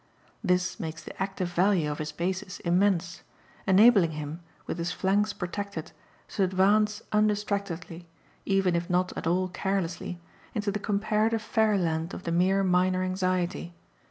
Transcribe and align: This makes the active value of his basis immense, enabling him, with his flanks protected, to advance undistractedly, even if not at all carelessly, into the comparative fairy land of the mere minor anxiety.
This 0.43 0.79
makes 0.79 1.03
the 1.03 1.21
active 1.21 1.49
value 1.49 1.91
of 1.91 1.99
his 1.99 2.11
basis 2.11 2.59
immense, 2.61 3.21
enabling 3.67 4.13
him, 4.13 4.39
with 4.65 4.79
his 4.79 4.91
flanks 4.91 5.31
protected, 5.31 5.91
to 6.29 6.43
advance 6.43 7.03
undistractedly, 7.11 8.07
even 8.43 8.75
if 8.75 8.89
not 8.89 9.15
at 9.15 9.27
all 9.27 9.47
carelessly, 9.49 10.19
into 10.55 10.71
the 10.71 10.79
comparative 10.79 11.43
fairy 11.43 11.77
land 11.77 12.15
of 12.15 12.23
the 12.23 12.31
mere 12.31 12.63
minor 12.63 13.03
anxiety. 13.03 13.75